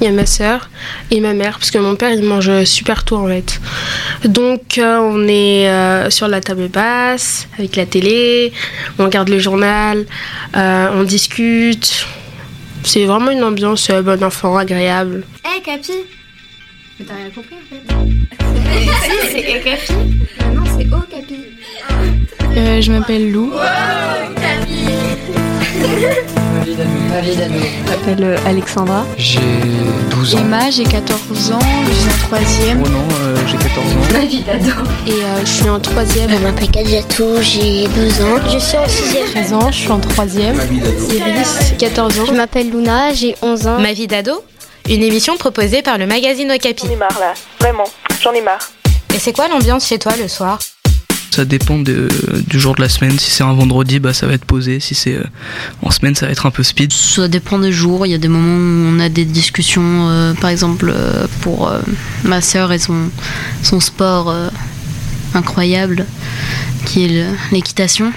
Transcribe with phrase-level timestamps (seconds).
[0.00, 0.68] Il y a ma soeur
[1.10, 3.60] et ma mère, parce que mon père il mange super tôt en fait.
[4.24, 8.52] Donc euh, on est euh, sur la table basse, avec la télé,
[8.98, 10.04] on regarde le journal,
[10.54, 12.06] euh, on discute.
[12.82, 15.24] C'est vraiment une ambiance bon enfant, agréable.
[15.44, 15.92] Hé hey, Capi
[17.00, 17.82] Mais t'as rien compris en fait
[19.32, 19.92] C'est Hé Capi?
[20.54, 21.40] Non, c'est Oh Capi
[22.82, 23.50] Je m'appelle Lou.
[23.50, 24.86] Wow, Capi.
[26.66, 29.06] Je m'appelle euh, Alexandra.
[29.16, 29.38] J'ai
[30.10, 30.38] 12 ans.
[30.38, 32.82] Emma, j'ai 14 ans, je suis en troisième.
[32.84, 34.12] Oh non, euh, j'ai 14 ans.
[34.12, 34.72] Ma vie d'ado.
[35.06, 36.28] Et euh, je suis en troisième.
[36.28, 38.40] Je m'appelle Kadjatou, j'ai 12 ans.
[38.52, 39.26] Je suis en sixième.
[39.26, 40.56] 13 ans, je suis en troisième.
[40.56, 41.12] Ma vie d'ado.
[41.14, 42.26] Iris, 14 ans.
[42.26, 43.78] Je m'appelle Luna, j'ai 11 ans.
[43.78, 44.42] Ma vie d'ado
[44.88, 46.86] Une émission proposée par le magazine Okapi.
[46.86, 47.84] J'en ai marre là, vraiment,
[48.20, 48.72] j'en ai marre.
[49.14, 50.58] Et c'est quoi l'ambiance chez toi le soir?
[51.36, 52.08] Ça dépend du
[52.58, 53.18] jour de la semaine.
[53.18, 54.80] Si c'est un vendredi, bah, ça va être posé.
[54.80, 55.24] Si c'est euh,
[55.82, 56.94] en semaine, ça va être un peu speed.
[56.94, 58.06] Ça dépend des jours.
[58.06, 61.70] Il y a des moments où on a des discussions, euh, par exemple euh, pour
[62.24, 63.10] ma sœur et son,
[63.62, 64.34] son sport
[65.34, 66.06] incroyable,
[66.86, 68.14] qui est l'équitation.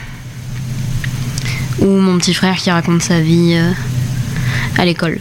[1.79, 3.59] Ou mon petit frère qui raconte sa vie
[4.77, 5.19] à l'école.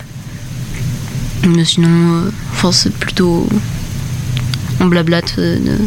[1.49, 2.31] Mais sinon,
[2.71, 3.49] c'est plutôt.
[4.79, 5.79] On blablate de,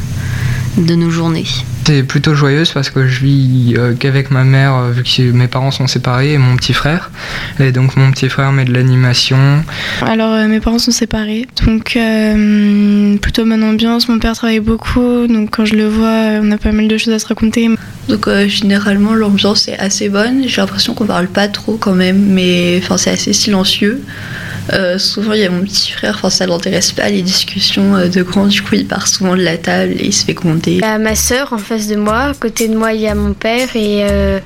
[0.76, 1.48] de nos journées.
[1.86, 5.48] C'est plutôt joyeuse parce que je vis euh, qu'avec ma mère, euh, vu que mes
[5.48, 7.12] parents sont séparés, et mon petit frère.
[7.60, 9.64] Et donc mon petit frère met de l'animation.
[10.02, 14.08] Alors, euh, mes parents sont séparés, donc euh, plutôt bonne ambiance.
[14.08, 17.14] Mon père travaille beaucoup, donc quand je le vois, on a pas mal de choses
[17.14, 17.70] à se raconter.
[18.08, 20.44] Donc euh, généralement l'ambiance est assez bonne.
[20.48, 24.02] J'ai l'impression qu'on parle pas trop quand même, mais enfin c'est assez silencieux.
[24.74, 28.08] Euh, souvent il y a mon petit frère, enfin ça l'intéresse pas les discussions euh,
[28.08, 28.48] de grands.
[28.48, 30.74] Du coup il part souvent de la table et il se fait gronder.
[30.74, 32.20] Il y a ma soeur en face de moi.
[32.20, 33.68] À côté de moi, il y a mon père.
[33.76, 34.40] Et euh,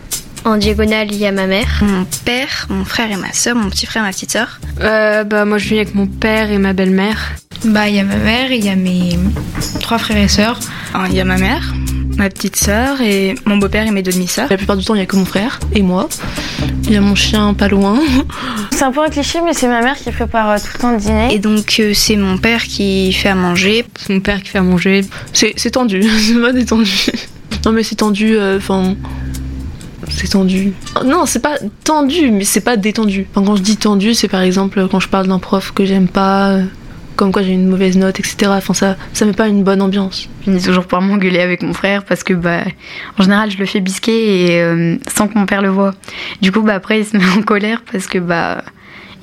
[0.43, 1.81] en diagonale, il y a ma mère.
[1.81, 4.59] Mon père, mon frère et ma soeur, mon petit frère et ma petite soeur.
[4.81, 7.33] Euh, bah, moi, je vis avec mon père et ma belle-mère.
[7.65, 9.17] Bah, il y a ma mère, il y a mes
[9.79, 10.59] trois frères et sœurs.
[10.93, 11.73] Enfin, Il y a ma mère,
[12.17, 14.47] ma petite sœur et mon beau-père et mes deux demi-sœurs.
[14.49, 16.07] La plupart du temps, il y a que mon frère et moi.
[16.83, 17.99] Il y a mon chien pas loin.
[18.71, 20.91] C'est un peu un cliché, mais c'est ma mère qui prépare euh, tout le temps
[20.91, 21.33] le dîner.
[21.33, 23.85] Et donc, euh, c'est mon père qui fait à manger.
[23.97, 25.01] C'est mon père qui fait à manger.
[25.33, 27.05] C'est c'est tendu, c'est pas détendu.
[27.65, 28.95] Non, mais c'est tendu, enfin.
[30.09, 30.73] c'est tendu.
[31.03, 33.27] Non, c'est pas tendu, mais c'est pas détendu.
[33.31, 36.07] Enfin, quand je dis tendu, c'est par exemple quand je parle d'un prof que j'aime
[36.07, 36.63] pas, euh,
[37.15, 38.51] comme quoi j'ai une mauvaise note, etc.
[38.55, 40.27] Enfin, ça, ça met pas une bonne ambiance.
[40.39, 42.63] Je finis toujours par m'engueuler avec mon frère parce que bah
[43.17, 45.93] en général je le fais bisquer et euh, sans que mon père le voit.
[46.41, 48.63] Du coup bah après il se met en colère parce que bah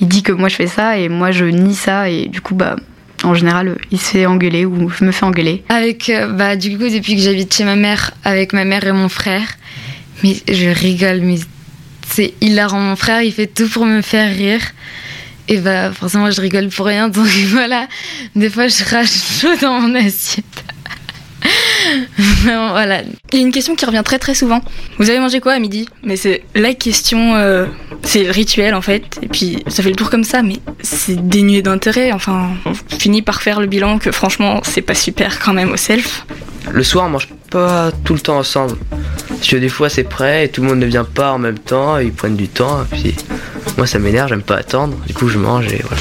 [0.00, 2.54] il dit que moi je fais ça et moi je nie ça et du coup
[2.54, 2.76] bah
[3.24, 5.62] en général il se fait engueuler ou je me fais engueuler.
[5.68, 8.92] Avec euh, bah du coup depuis que j'habite chez ma mère avec ma mère et
[8.92, 9.46] mon frère,
[10.24, 11.36] mais je rigole mais
[12.08, 14.60] c'est hilarant mon frère il fait tout pour me faire rire.
[15.52, 17.86] Et bah forcément je rigole pour rien donc voilà
[18.34, 20.44] des fois je chaud dans mon assiette.
[22.44, 23.02] Voilà.
[23.32, 24.60] Il y a une question qui revient très très souvent.
[24.98, 25.88] Vous avez mangé quoi à midi?
[26.04, 27.66] Mais c'est la question, euh,
[28.02, 29.18] c'est le rituel en fait.
[29.22, 32.12] Et puis ça fait le tour comme ça, mais c'est dénué d'intérêt.
[32.12, 35.76] Enfin, on finit par faire le bilan que franchement c'est pas super quand même au
[35.76, 36.24] self.
[36.70, 38.76] Le soir, on mange pas tout le temps ensemble.
[39.42, 41.58] Parce que des fois, c'est prêt et tout le monde ne vient pas en même
[41.58, 42.82] temps, ils prennent du temps.
[42.92, 43.14] Et puis,
[43.76, 44.96] moi, ça m'énerve, j'aime pas attendre.
[45.08, 46.00] Du coup, je mange et voilà.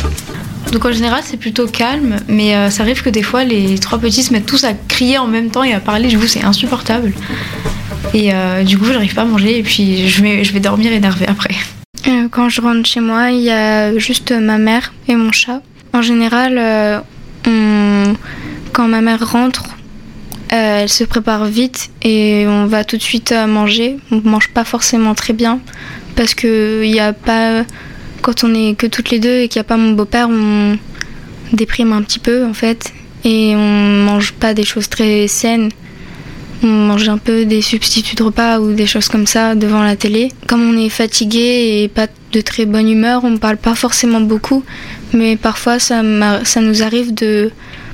[0.72, 3.98] Donc en général c'est plutôt calme, mais euh, ça arrive que des fois les trois
[3.98, 6.44] petits se mettent tous à crier en même temps et à parler, du coup c'est
[6.46, 7.12] insupportable.
[8.14, 10.94] Et euh, du coup j'arrive pas à manger et puis je vais, je vais dormir
[10.94, 11.56] énervée après.
[12.08, 15.62] Euh, quand je rentre chez moi, il y a juste ma mère et mon chat.
[15.94, 17.04] En général,
[17.48, 18.14] on-
[18.72, 19.64] quand ma mère rentre,
[20.52, 23.98] elle se prépare vite et on va tout de suite euh, manger.
[24.12, 25.62] On mange pas forcément très bien
[26.16, 27.64] parce que il a pas
[28.22, 30.78] quand on est que toutes les deux et qu'il n'y a pas mon beau-père, on
[31.54, 35.70] déprime un petit peu en fait et on mange pas des choses très saines.
[36.64, 39.96] On mange un peu des substituts de repas ou des choses comme ça devant la
[39.96, 40.32] télé.
[40.48, 44.64] Comme on est fatigué et pas de très bonne humeur, on parle pas forcément beaucoup,
[45.14, 46.04] mais parfois ça,
[46.44, 47.52] ça nous arrive de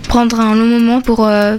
[0.10, 1.58] prendre un long moment pour euh,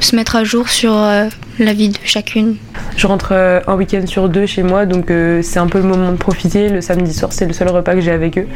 [0.00, 1.26] se mettre à jour sur euh,
[1.58, 2.56] la vie de chacune.
[2.96, 5.84] Je rentre euh, un week-end sur deux chez moi, donc euh, c'est un peu le
[5.84, 6.68] moment de profiter.
[6.68, 8.46] Le samedi soir, c'est le seul repas que j'ai avec eux.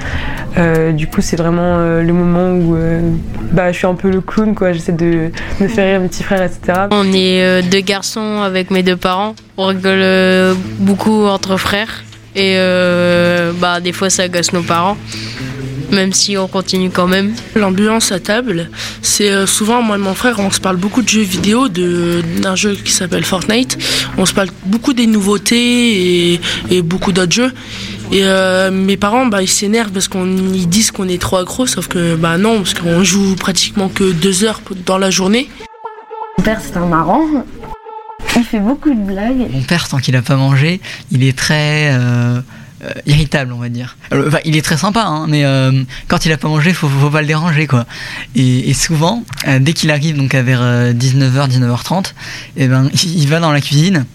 [0.59, 3.01] Euh, du coup, c'est vraiment le moment où euh,
[3.53, 4.73] bah, je suis un peu le clown, quoi.
[4.73, 6.87] J'essaie de me faire rire mes petits frères, etc.
[6.91, 9.35] On est deux garçons avec mes deux parents.
[9.57, 12.05] On rigole beaucoup entre frères.
[12.37, 14.97] Et euh, bah, des fois, ça agace nos parents.
[15.91, 17.35] Même si on continue quand même.
[17.57, 18.71] L'ambiance à table,
[19.03, 22.23] c'est euh, souvent moi et mon frère, on se parle beaucoup de jeux vidéo, de-
[22.41, 23.77] d'un jeu qui s'appelle Fortnite.
[24.17, 26.41] On se parle beaucoup des nouveautés et,
[26.71, 27.53] et beaucoup d'autres jeux.
[28.13, 31.87] Et euh, mes parents, bah, ils s'énervent parce qu'ils disent qu'on est trop accro, sauf
[31.89, 35.49] que bah non, parce qu'on joue pratiquement que deux heures dans la journée.
[36.39, 37.25] Mon père, c'est un marrant.
[38.37, 39.49] Il fait beaucoup de blagues.
[39.53, 42.41] Mon père, tant qu'il a pas mangé, il est très euh,
[43.07, 43.97] irritable, on va dire.
[44.13, 47.11] Euh, il est très sympa, hein, mais euh, quand il a pas mangé, faut, faut
[47.11, 47.87] pas le déranger, quoi.
[48.35, 52.13] Et, souvent, euh, dès qu'il arrive, donc à vers 19h, 19h30,
[52.57, 54.07] et ben, il, va dans la cuisine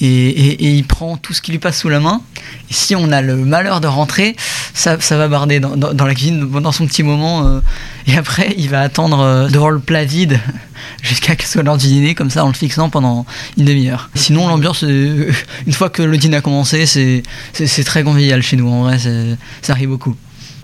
[0.00, 2.20] et il prend tout ce qui lui passe sous la main.
[2.70, 4.36] Si on a le malheur de rentrer,
[4.74, 7.46] ça, va barder dans, dans- dans la cuisine pendant son petit moment.
[7.46, 7.60] euh,
[8.06, 10.40] et après, il va attendre euh, devant le plat vide
[11.02, 13.24] jusqu'à ce que soit l'heure du dîner, comme ça, en le fixant pendant
[13.56, 14.10] une demi-heure.
[14.14, 15.30] Sinon, l'ambiance, euh,
[15.66, 18.68] une fois que le dîner a commencé, c'est très convivial chez nous.
[18.68, 20.16] En vrai, ça arrive beaucoup.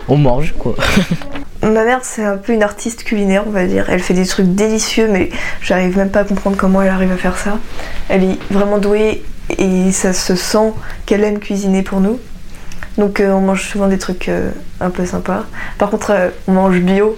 [0.07, 0.75] On mange, quoi.
[1.63, 3.85] Ma mère, c'est un peu une artiste culinaire, on va dire.
[3.89, 5.29] Elle fait des trucs délicieux, mais
[5.61, 7.59] j'arrive même pas à comprendre comment elle arrive à faire ça.
[8.09, 9.23] Elle est vraiment douée
[9.57, 10.73] et ça se sent
[11.05, 12.19] qu'elle aime cuisiner pour nous.
[12.97, 14.49] Donc euh, on mange souvent des trucs euh,
[14.79, 15.45] un peu sympas.
[15.77, 17.17] Par contre, euh, on mange bio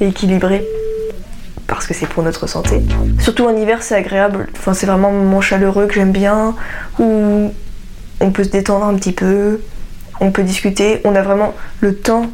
[0.00, 0.64] et équilibré
[1.66, 2.82] parce que c'est pour notre santé.
[3.20, 4.48] Surtout en hiver, c'est agréable.
[4.74, 6.54] C'est vraiment un moment chaleureux que j'aime bien
[6.98, 7.52] où
[8.20, 9.60] on peut se détendre un petit peu,
[10.20, 12.26] on peut discuter, on a vraiment le temps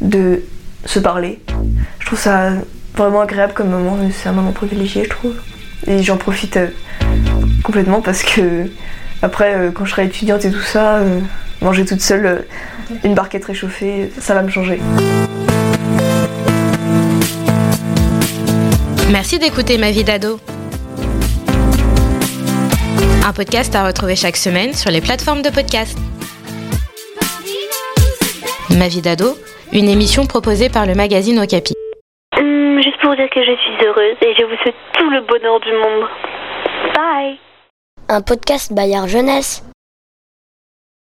[0.00, 0.42] de
[0.86, 1.40] se parler.
[1.98, 2.52] Je trouve ça
[2.96, 5.34] vraiment agréable comme moment, c'est un moment privilégié, je trouve.
[5.86, 6.68] Et j'en profite euh,
[7.62, 8.68] complètement parce que
[9.22, 11.20] après, euh, quand je serai étudiante et tout ça, euh,
[11.60, 12.46] manger toute seule
[13.04, 14.80] une barquette réchauffée, ça va me changer.
[19.10, 20.40] Merci d'écouter Ma vie d'ado.
[23.24, 25.96] Un podcast à retrouver chaque semaine sur les plateformes de podcast.
[28.70, 29.36] Ma vie d'ado,
[29.72, 31.74] une émission proposée par le magazine Okapi.
[32.38, 35.60] Hum, juste pour dire que je suis heureuse et je vous souhaite tout le bonheur
[35.60, 36.08] du monde.
[36.94, 37.38] Bye
[38.08, 39.62] Un podcast Bayard Jeunesse.